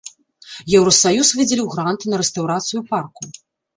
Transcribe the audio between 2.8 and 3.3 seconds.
парку.